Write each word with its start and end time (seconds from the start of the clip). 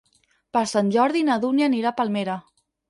Per 0.57 0.63
Sant 0.71 0.89
Jordi 0.97 1.23
na 1.29 1.39
Dúnia 1.47 1.71
anirà 1.73 1.93
a 1.95 1.99
Palmera. 2.03 2.43